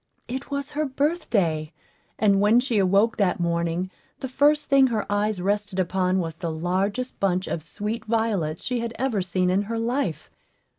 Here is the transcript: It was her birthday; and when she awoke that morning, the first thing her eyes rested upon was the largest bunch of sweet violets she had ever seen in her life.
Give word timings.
It 0.27 0.49
was 0.49 0.71
her 0.71 0.83
birthday; 0.87 1.71
and 2.17 2.41
when 2.41 2.59
she 2.59 2.79
awoke 2.79 3.17
that 3.17 3.39
morning, 3.39 3.91
the 4.19 4.27
first 4.27 4.65
thing 4.65 4.87
her 4.87 5.05
eyes 5.11 5.39
rested 5.39 5.77
upon 5.77 6.17
was 6.17 6.37
the 6.37 6.51
largest 6.51 7.19
bunch 7.19 7.45
of 7.45 7.61
sweet 7.61 8.05
violets 8.05 8.65
she 8.65 8.79
had 8.79 8.95
ever 8.97 9.21
seen 9.21 9.51
in 9.51 9.61
her 9.69 9.77
life. 9.77 10.27